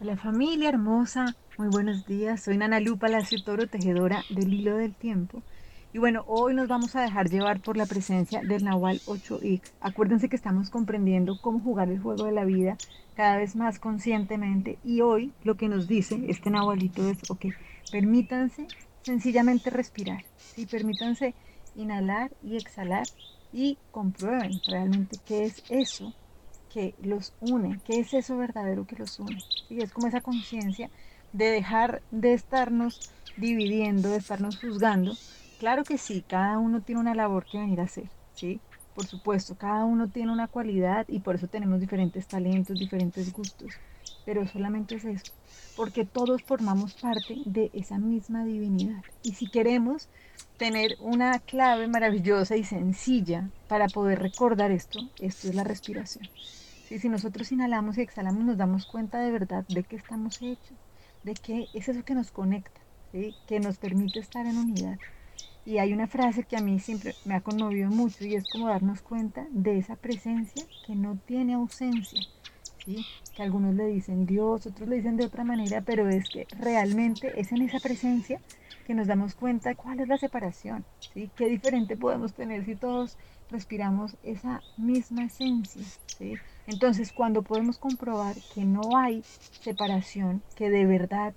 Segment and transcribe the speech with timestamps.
[0.00, 2.44] Hola familia hermosa, muy buenos días.
[2.44, 5.42] Soy Nana Lu Palacio Toro, tejedora del hilo del tiempo.
[5.92, 9.60] Y bueno, hoy nos vamos a dejar llevar por la presencia del Nahual 8X.
[9.80, 12.76] Acuérdense que estamos comprendiendo cómo jugar el juego de la vida
[13.16, 14.78] cada vez más conscientemente.
[14.84, 17.46] Y hoy lo que nos dice este Nahualito es, ok,
[17.90, 18.68] permítanse
[19.02, 20.24] sencillamente respirar.
[20.56, 21.34] y Permítanse
[21.74, 23.08] inhalar y exhalar
[23.52, 26.14] y comprueben realmente qué es eso
[26.68, 29.44] que los une, qué es eso verdadero que los une.
[29.68, 30.90] Y es como esa conciencia
[31.32, 33.02] de dejar de estarnos
[33.36, 35.18] dividiendo, de estarnos juzgando.
[35.58, 38.62] Claro que sí, cada uno tiene una labor que venir a hacer, ¿sí?
[38.92, 43.80] Por supuesto, cada uno tiene una cualidad y por eso tenemos diferentes talentos, diferentes gustos.
[44.28, 45.32] Pero solamente es eso,
[45.74, 49.02] porque todos formamos parte de esa misma divinidad.
[49.22, 50.10] Y si queremos
[50.58, 56.28] tener una clave maravillosa y sencilla para poder recordar esto, esto es la respiración.
[56.90, 60.76] si nosotros inhalamos y exhalamos nos damos cuenta de verdad de qué estamos hechos,
[61.22, 62.82] de qué es eso que nos conecta,
[63.46, 64.98] que nos permite estar en unidad.
[65.64, 68.68] Y hay una frase que a mí siempre me ha conmovido mucho y es como
[68.68, 72.20] darnos cuenta de esa presencia que no tiene ausencia.
[72.88, 73.04] ¿Sí?
[73.36, 77.38] Que algunos le dicen Dios, otros le dicen de otra manera, pero es que realmente
[77.38, 78.40] es en esa presencia
[78.86, 81.30] que nos damos cuenta cuál es la separación, ¿sí?
[81.36, 83.18] Qué diferente podemos tener si todos
[83.50, 86.34] respiramos esa misma esencia, ¿sí?
[86.66, 89.22] Entonces, cuando podemos comprobar que no hay
[89.60, 91.34] separación, que de verdad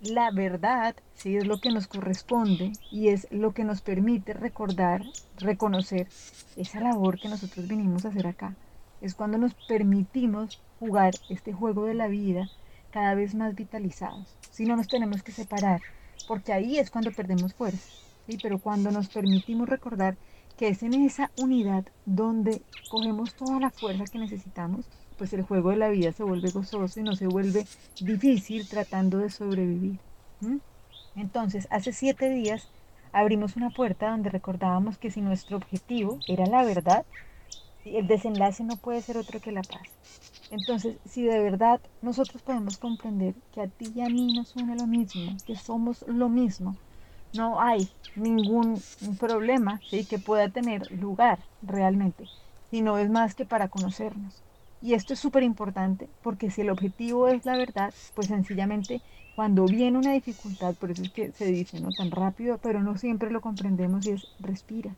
[0.00, 5.02] la verdad sí es lo que nos corresponde y es lo que nos permite recordar,
[5.38, 6.08] reconocer
[6.56, 8.54] esa labor que nosotros vinimos a hacer acá.
[9.00, 12.48] Es cuando nos permitimos jugar este juego de la vida
[12.90, 14.36] cada vez más vitalizados.
[14.50, 15.80] Si no nos tenemos que separar,
[16.28, 17.88] porque ahí es cuando perdemos fuerza.
[18.26, 18.38] ¿sí?
[18.42, 20.16] Pero cuando nos permitimos recordar
[20.58, 24.86] que es en esa unidad donde cogemos toda la fuerza que necesitamos,
[25.18, 27.66] pues el juego de la vida se vuelve gozoso y no se vuelve
[28.00, 29.98] difícil tratando de sobrevivir.
[31.16, 32.68] Entonces, hace siete días
[33.12, 37.04] abrimos una puerta donde recordábamos que si nuestro objetivo era la verdad,
[37.84, 39.88] el desenlace no puede ser otro que la paz.
[40.50, 44.76] Entonces, si de verdad nosotros podemos comprender que a ti y a mí nos une
[44.76, 46.76] lo mismo, que somos lo mismo,
[47.34, 48.80] no hay ningún
[49.18, 52.26] problema que pueda tener lugar realmente,
[52.70, 54.42] sino es más que para conocernos.
[54.84, 59.00] Y esto es súper importante porque si el objetivo es la verdad, pues sencillamente
[59.34, 62.98] cuando viene una dificultad, por eso es que se dice no tan rápido, pero no
[62.98, 64.94] siempre lo comprendemos y es respira,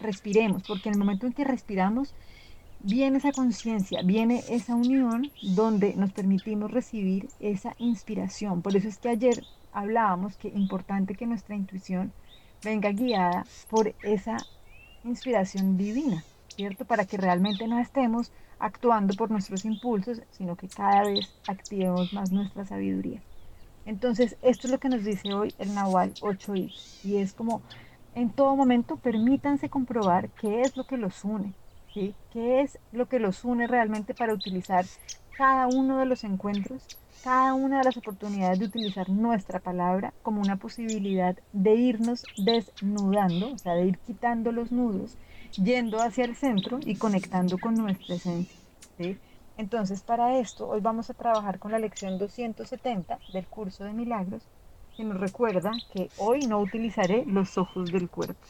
[0.00, 2.14] respiremos, porque en el momento en que respiramos
[2.80, 8.60] viene esa conciencia, viene esa unión donde nos permitimos recibir esa inspiración.
[8.60, 12.12] Por eso es que ayer hablábamos que es importante que nuestra intuición
[12.64, 14.36] venga guiada por esa
[15.04, 16.24] inspiración divina,
[16.56, 16.84] ¿cierto?
[16.84, 22.32] Para que realmente no estemos actuando por nuestros impulsos, sino que cada vez activemos más
[22.32, 23.22] nuestra sabiduría.
[23.84, 26.74] Entonces, esto es lo que nos dice hoy el Nahual 8i,
[27.04, 27.62] y es como
[28.14, 31.54] en todo momento permítanse comprobar qué es lo que los une,
[32.30, 34.84] ¿Qué es lo que los une realmente para utilizar
[35.36, 36.86] cada uno de los encuentros,
[37.22, 43.52] cada una de las oportunidades de utilizar nuestra palabra como una posibilidad de irnos desnudando,
[43.52, 45.16] o sea, de ir quitando los nudos,
[45.52, 48.56] yendo hacia el centro y conectando con nuestra esencia?
[49.58, 54.42] Entonces, para esto, hoy vamos a trabajar con la lección 270 del curso de milagros,
[54.96, 58.40] que nos recuerda que hoy no utilizaré los ojos del cuerpo.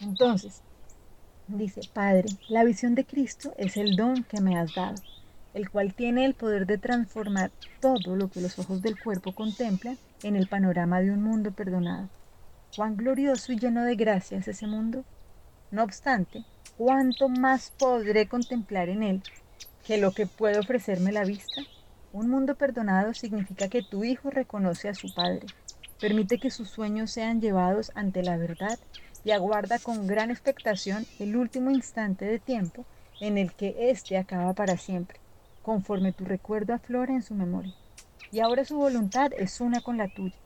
[0.00, 0.62] Entonces,
[1.48, 4.94] Dice, Padre, la visión de Cristo es el don que me has dado,
[5.54, 9.98] el cual tiene el poder de transformar todo lo que los ojos del cuerpo contemplan
[10.22, 12.08] en el panorama de un mundo perdonado.
[12.76, 15.04] Cuán glorioso y lleno de gracia es ese mundo.
[15.70, 16.44] No obstante,
[16.76, 19.22] ¿cuánto más podré contemplar en él
[19.86, 21.62] que lo que puede ofrecerme la vista?
[22.12, 25.46] Un mundo perdonado significa que tu Hijo reconoce a su Padre,
[26.00, 28.78] permite que sus sueños sean llevados ante la verdad
[29.24, 32.84] y aguarda con gran expectación el último instante de tiempo
[33.20, 35.20] en el que éste acaba para siempre,
[35.62, 37.74] conforme tu recuerdo aflora en su memoria.
[38.30, 40.36] Y ahora su voluntad es una con la tuya.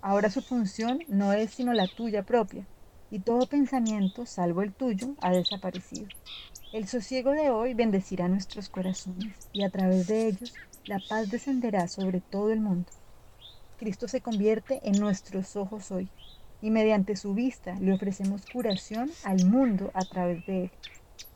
[0.00, 2.66] Ahora su función no es sino la tuya propia,
[3.10, 6.08] y todo pensamiento, salvo el tuyo, ha desaparecido.
[6.72, 10.54] El sosiego de hoy bendecirá nuestros corazones, y a través de ellos
[10.84, 12.90] la paz descenderá sobre todo el mundo.
[13.78, 16.08] Cristo se convierte en nuestros ojos hoy,
[16.62, 20.70] y mediante su vista le ofrecemos curación al mundo a través de él.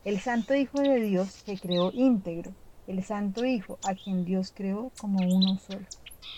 [0.05, 2.53] El Santo Hijo de Dios que creó íntegro,
[2.91, 5.87] el Santo Hijo a quien Dios creó como uno solo.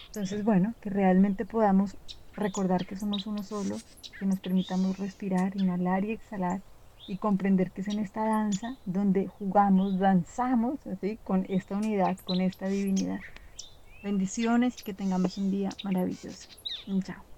[0.07, 1.97] Entonces, bueno, que realmente podamos
[2.35, 3.77] recordar que somos uno solo,
[4.19, 6.61] que nos permitamos respirar, inhalar y exhalar
[7.09, 12.41] y comprender que es en esta danza donde jugamos, danzamos así con esta unidad, con
[12.41, 13.21] esta divinidad.
[14.03, 16.49] Bendiciones y que tengamos un día maravilloso.
[17.05, 17.32] Chao.